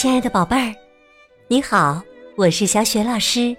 [0.00, 0.74] 亲爱的宝贝儿，
[1.46, 2.02] 你好，
[2.34, 3.54] 我是小雪老师，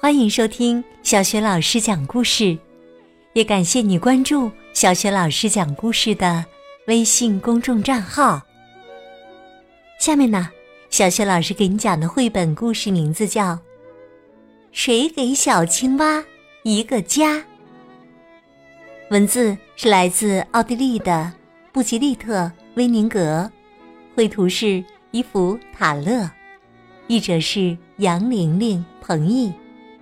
[0.00, 2.58] 欢迎收听小雪老师讲故事，
[3.34, 6.44] 也感谢你关注小雪老师讲故事的
[6.88, 8.42] 微信公众账号。
[10.00, 10.50] 下面呢，
[10.90, 13.52] 小雪老师给你讲的绘本故事名字叫
[14.72, 16.24] 《谁给小青蛙
[16.64, 17.34] 一个家》，
[19.10, 21.32] 文字是来自奥地利的
[21.70, 22.38] 布吉利特·
[22.74, 23.48] 威宁格，
[24.16, 24.84] 绘图是。
[25.12, 26.30] 伊芙·塔勒，
[27.06, 29.52] 译者是杨玲玲、彭毅，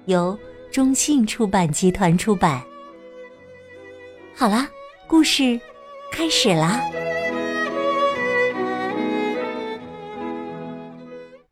[0.06, 0.38] 由
[0.70, 2.62] 中信出版集团出版。
[4.36, 4.68] 好啦，
[5.08, 5.60] 故事
[6.12, 6.80] 开始啦！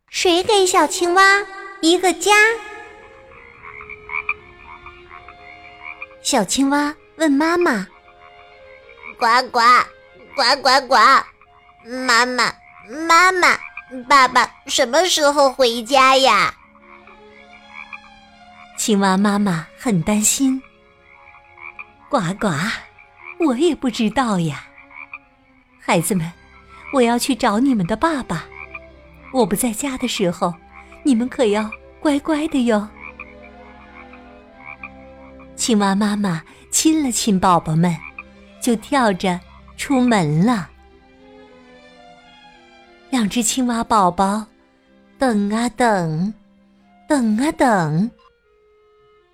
[0.08, 1.44] 谁给小青蛙
[1.80, 2.30] 一个家？
[6.22, 7.88] 小青蛙问妈妈
[9.18, 9.58] ：“呱呱，
[10.36, 10.94] 呱呱呱，
[12.06, 12.52] 妈妈。”
[12.88, 13.58] 妈妈，
[14.08, 16.54] 爸爸什么时候回家呀？
[18.78, 20.62] 青蛙妈妈很担心。
[22.08, 22.48] 呱呱，
[23.40, 24.64] 我也不知道呀。
[25.78, 26.32] 孩子们，
[26.94, 28.46] 我要去找你们的爸爸。
[29.34, 30.54] 我不在家的时候，
[31.02, 32.88] 你们可要乖乖的哟。
[35.56, 37.94] 青蛙妈妈亲了亲宝宝们，
[38.62, 39.38] 就跳着
[39.76, 40.70] 出门了。
[43.18, 44.46] 两只青蛙宝宝
[45.18, 46.32] 等啊等，
[47.08, 48.08] 等啊等。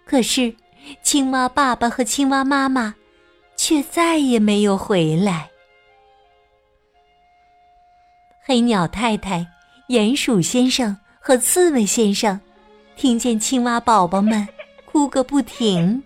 [0.07, 0.57] 可是，
[1.03, 2.95] 青蛙爸爸和青蛙妈妈
[3.59, 5.51] 却再也没有回来。
[8.41, 9.47] 黑鸟太太、
[9.91, 12.41] 鼹鼠先生和刺猬先生
[12.97, 14.49] 听见青蛙宝宝们
[14.87, 16.03] 哭个不停，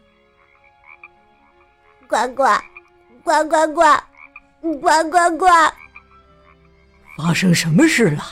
[2.09, 2.43] 呱呱，
[3.23, 3.83] 呱呱呱，
[4.81, 5.47] 呱呱呱。
[7.19, 8.23] 发生什么事了？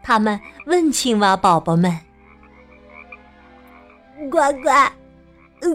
[0.00, 1.90] 他们问青蛙宝宝们
[4.30, 4.70] ：“呱呱，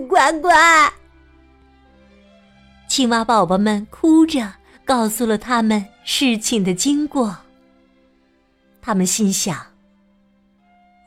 [0.07, 0.49] 呱呱。”
[2.87, 4.53] 青蛙宝宝们哭着
[4.85, 7.37] 告诉了他们事情的经过。
[8.81, 9.57] 他们心想：“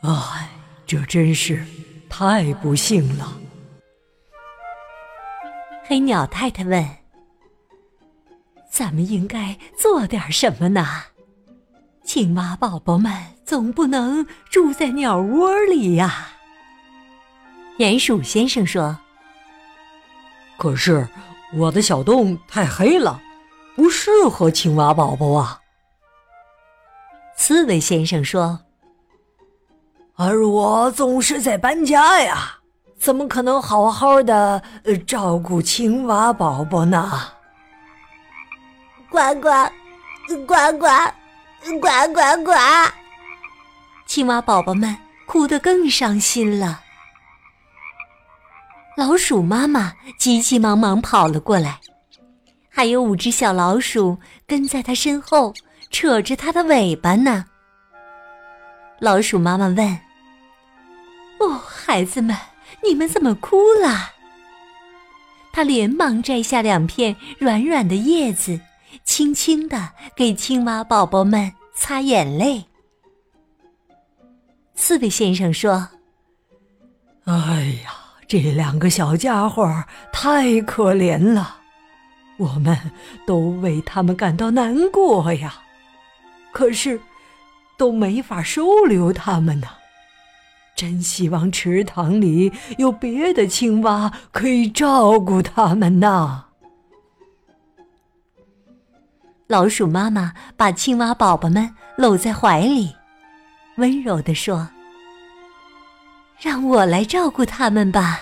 [0.05, 0.51] 哎，
[0.85, 1.65] 这真是
[2.11, 3.33] 太不幸了。”
[5.89, 7.04] 黑鸟太太问。
[8.75, 10.85] 咱们应该做点什么呢？
[12.03, 13.13] 青蛙宝宝们
[13.45, 16.31] 总不能住在鸟窝里呀。
[17.79, 18.99] 鼹鼠先生说
[20.59, 21.07] ：“可是
[21.57, 23.23] 我的小洞太黑了，
[23.77, 25.61] 不适合青蛙宝宝啊。”
[27.39, 28.59] 刺猬先生说
[30.19, 32.59] ：“而我总是在搬家呀，
[32.99, 34.61] 怎么可能好好的
[35.07, 37.09] 照顾青蛙宝宝呢？”
[39.15, 39.49] 呱呱，
[40.45, 40.89] 呱呱，
[41.81, 42.53] 呱呱呱！
[44.07, 46.81] 青蛙宝宝们哭得更伤心了。
[48.97, 51.79] 老鼠妈妈急急忙忙跑了过来，
[52.69, 55.55] 还有五只小老鼠跟在它身后，
[55.93, 57.45] 扯着它的尾巴呢。
[58.99, 59.99] 老鼠妈妈问
[61.39, 62.37] ：“哦，孩子们，
[62.83, 64.11] 你们怎么哭了？”
[65.55, 68.59] 他连忙摘下两片软软的叶子。
[69.05, 72.65] 轻轻地给青蛙宝宝们擦眼泪。
[74.75, 75.89] 刺猬先生说
[77.25, 77.95] ：“哎呀，
[78.27, 81.59] 这两个小家伙太可怜了，
[82.37, 82.77] 我们
[83.27, 85.55] 都为他们感到难过呀。
[86.53, 87.01] 可是，
[87.79, 89.69] 都没法收留他们呢。
[90.77, 96.47] 真希望池塘里有别的青蛙可以照顾他们呐。”
[99.47, 102.95] 老鼠妈妈把青蛙宝宝们搂在怀里，
[103.77, 104.69] 温柔地说
[106.41, 108.21] ：“让我来照顾他们吧。”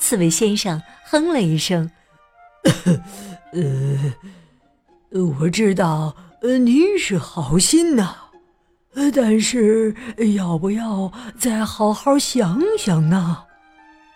[0.00, 1.90] 刺猬先生哼了一声
[3.52, 4.14] ：“呃，
[5.40, 8.16] 我知道，呃，你是好心呐，
[9.14, 9.94] 但是
[10.34, 13.44] 要不要再好好想想呢？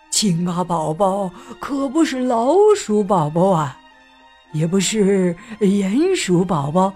[0.09, 3.75] 青蛙宝宝可不是老鼠宝宝啊。”
[4.51, 6.93] 也不是鼹鼠宝宝，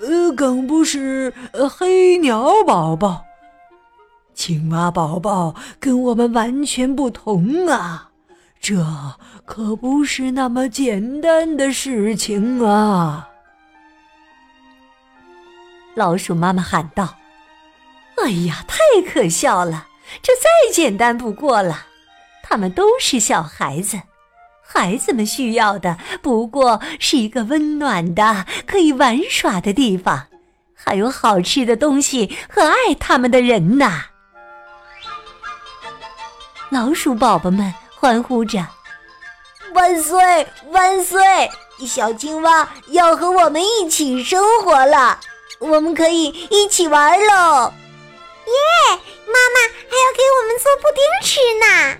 [0.00, 1.32] 呃，更不是
[1.70, 3.24] 黑鸟宝宝。
[4.34, 8.10] 青蛙宝宝跟我们完全不同啊，
[8.60, 8.84] 这
[9.44, 13.28] 可不是那么简单的事情啊！
[15.94, 17.16] 老鼠妈妈喊道
[18.22, 18.78] ：“哎呀，太
[19.10, 19.88] 可笑了！
[20.22, 21.86] 这再简单不过了。
[22.44, 24.00] 他们都是小孩子。”
[24.70, 30.26] 孩子们需要的不过是一个温暖的、可以玩耍的地方，
[30.74, 34.02] 还有好吃的东西和爱他们的人呐！
[36.70, 38.64] 老鼠宝宝们欢呼着
[39.72, 41.50] ：“万岁，万岁！
[41.86, 45.18] 小青蛙要和我们一起生活了，
[45.60, 47.72] 我们可以一起玩喽！
[48.44, 51.98] 耶，妈妈还要给我们做布丁吃呢！”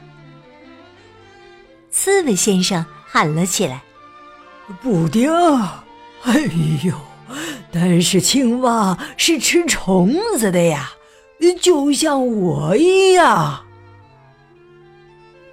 [1.91, 3.83] 刺猬先生喊了起来
[4.83, 5.33] ：“布丁！
[6.23, 6.41] 哎
[6.85, 6.95] 呦，
[7.73, 10.93] 但是青蛙是吃虫子的呀，
[11.61, 13.65] 就像我一样。”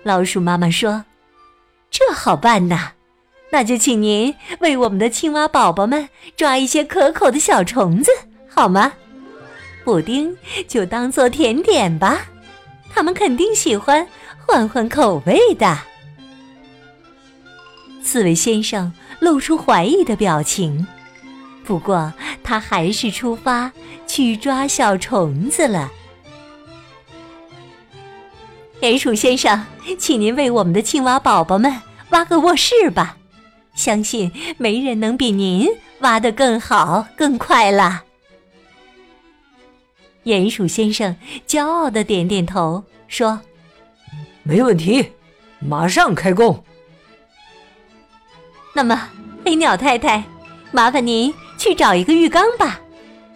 [0.04, 1.06] 老鼠妈妈说
[1.90, 2.92] ：“这好办呐，
[3.52, 8.12] 那就请您为我们的青蛙宝宝们抓一些可口的小虫子，
[8.48, 8.92] 好吗？
[9.84, 10.36] 布丁
[10.68, 12.26] 就当做甜点吧，
[12.94, 14.06] 他们肯定喜欢，
[14.46, 15.78] 换换口味的。”
[18.16, 20.88] 刺猬先生露出怀疑的表情，
[21.66, 22.14] 不过
[22.46, 23.70] 他还是出发
[24.08, 25.92] 去抓小虫子了。
[28.80, 29.66] 鼹鼠先生，
[30.00, 31.82] 请您为我们的青蛙宝宝们
[32.12, 33.18] 挖个卧室吧，
[33.74, 35.68] 相信没人能比您
[36.00, 38.06] 挖得更好、更快了。
[40.24, 41.14] 鼹鼠先生
[41.46, 43.42] 骄傲的点点头，说
[44.44, 45.12] ：“没问题，
[45.60, 46.64] 马上开工。”
[48.76, 49.08] 那么，
[49.46, 50.22] 黑鸟太太，
[50.74, 52.78] 麻烦您去找一个浴缸吧，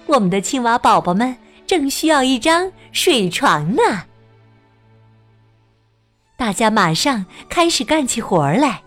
[0.06, 1.34] 我们的青蛙宝宝们
[1.66, 3.82] 正需要一张水床呢。
[6.36, 8.82] 大家马上开始干起活来。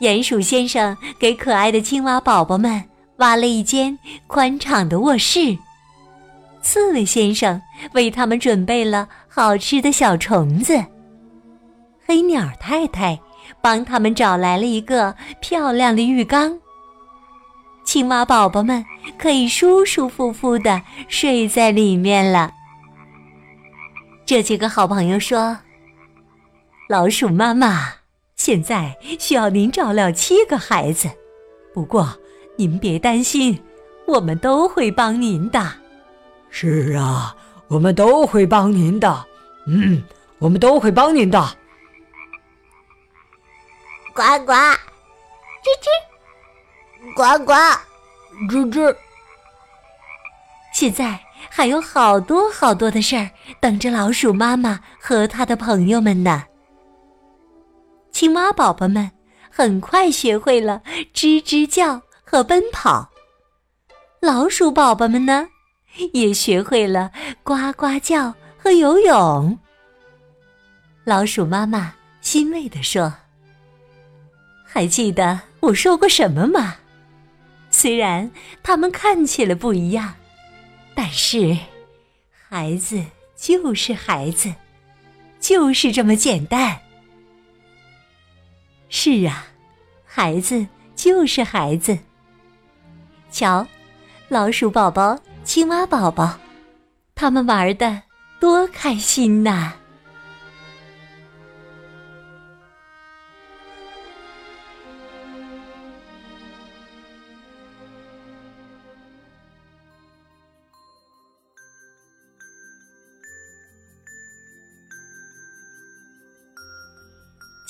[0.00, 2.82] 鼹鼠先生给可爱的青蛙宝宝们
[3.18, 3.96] 挖了一间
[4.26, 5.56] 宽敞的卧室，
[6.60, 7.62] 刺猬先生
[7.92, 10.84] 为他们准备了好吃的小虫子，
[12.04, 13.16] 黑鸟太太。
[13.60, 16.58] 帮他们找来了一个漂亮的浴缸，
[17.84, 18.84] 青蛙宝宝们
[19.18, 22.52] 可以舒舒服服的睡在里面了。
[24.24, 25.58] 这几个好朋友说
[26.88, 27.94] ：“老鼠妈妈，
[28.36, 31.10] 现在需要您照料七个孩子，
[31.74, 32.16] 不过
[32.56, 33.58] 您别担心，
[34.06, 35.72] 我们都会帮您的。”
[36.50, 37.34] 是啊，
[37.68, 39.24] 我们都会帮您的。
[39.66, 40.02] 嗯，
[40.38, 41.56] 我们都会帮您的。
[44.14, 45.88] 呱呱，吱吱，
[47.16, 47.52] 呱呱，
[48.50, 48.94] 吱吱。
[50.74, 51.18] 现在
[51.48, 56.44] 还有好多好多的事儿等着老鼠妈妈和它的朋友们呢。
[58.10, 59.10] 青蛙宝宝们
[59.50, 60.82] 很快学会了
[61.14, 63.10] 吱吱叫和奔跑，
[64.20, 65.48] 老鼠宝宝们呢，
[66.12, 67.10] 也学会了
[67.42, 69.58] 呱呱叫和游泳。
[71.04, 73.10] 老鼠妈妈欣慰地说。
[74.72, 76.76] 还记得我说过什么吗？
[77.70, 78.30] 虽然
[78.62, 80.14] 他们看起来不一样，
[80.94, 81.54] 但是
[82.30, 83.04] 孩子
[83.36, 84.54] 就是孩子，
[85.38, 86.80] 就是这么简单。
[88.88, 89.46] 是啊，
[90.06, 90.66] 孩子
[90.96, 91.98] 就是孩子。
[93.30, 93.66] 瞧，
[94.28, 96.38] 老鼠宝宝、青蛙宝宝，
[97.14, 98.02] 他们玩的
[98.40, 99.74] 多开心呐！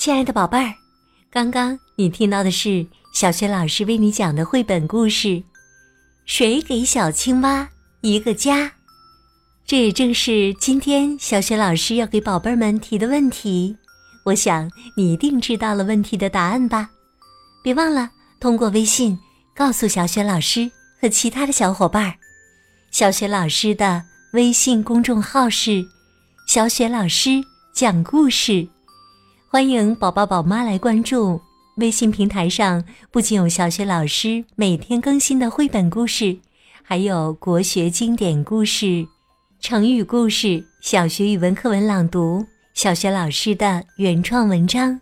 [0.03, 0.73] 亲爱的宝贝儿，
[1.31, 5.27] 刚刚你听到的是小学老师为你讲的绘本故事
[6.25, 7.69] 《谁给小青蛙
[8.01, 8.65] 一个家》。
[9.65, 13.77] 这也正是今天小学老师要给宝贝们提的问题。
[14.25, 16.89] 我想你一定知道了问题的答案吧？
[17.63, 19.17] 别忘了通过微信
[19.55, 20.69] 告诉小雪老师
[20.99, 22.15] 和其他的小伙伴。
[22.91, 25.81] 小雪老师的微信公众号是
[26.45, 27.41] “小雪老师
[27.73, 28.67] 讲故事”。
[29.53, 31.39] 欢迎宝宝宝妈来关注
[31.75, 36.35] 微信平台上，不仅有小学老师每天更新的绘本故事，
[36.81, 39.07] 还有国学经典故事、
[39.59, 42.43] 成语故事、小学语文课文朗读、
[42.73, 44.99] 小学老师的原创文章，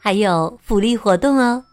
[0.00, 1.64] 还有福利活动哦。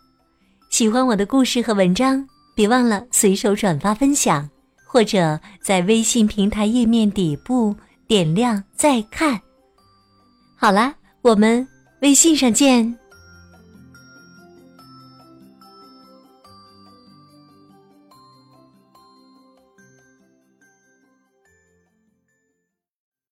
[0.72, 4.50] 喜欢我的故事和文章，别忘了随手转发分享，
[4.84, 7.76] 或者在微信平台页面底部
[8.08, 9.40] 点亮再看。
[10.56, 11.68] 好啦，我们。
[12.00, 12.98] 微信上见。